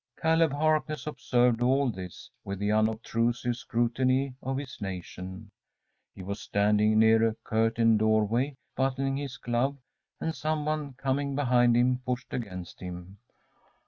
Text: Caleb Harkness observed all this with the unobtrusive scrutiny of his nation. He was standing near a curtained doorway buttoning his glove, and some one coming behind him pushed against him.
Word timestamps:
Caleb 0.19 0.51
Harkness 0.53 1.05
observed 1.05 1.61
all 1.61 1.91
this 1.91 2.31
with 2.43 2.57
the 2.57 2.71
unobtrusive 2.71 3.55
scrutiny 3.55 4.33
of 4.41 4.57
his 4.57 4.81
nation. 4.81 5.51
He 6.15 6.23
was 6.23 6.39
standing 6.39 6.97
near 6.97 7.23
a 7.23 7.35
curtained 7.43 7.99
doorway 7.99 8.55
buttoning 8.75 9.17
his 9.17 9.37
glove, 9.37 9.77
and 10.19 10.33
some 10.33 10.65
one 10.65 10.93
coming 10.93 11.35
behind 11.35 11.77
him 11.77 11.99
pushed 12.03 12.33
against 12.33 12.79
him. 12.79 13.19